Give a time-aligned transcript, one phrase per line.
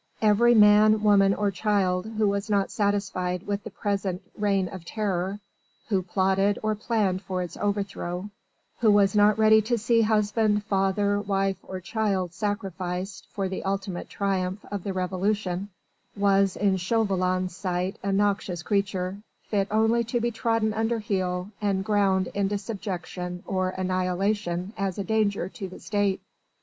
[0.23, 5.39] Every man, woman or child who was not satisfied with the present Reign of Terror,
[5.89, 8.31] who plotted or planned for its overthrow,
[8.79, 14.09] who was not ready to see husband, father, wife or child sacrificed for the ultimate
[14.09, 15.69] triumph of the Revolution
[16.17, 19.19] was in Chauvelin's sight a noxious creature,
[19.51, 25.03] fit only to be trodden under heel and ground into subjection or annihilation as a
[25.03, 26.21] danger to the State.